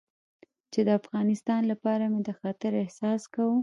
[0.71, 3.57] چې د افغانستان لپاره مې د خطر احساس کاوه.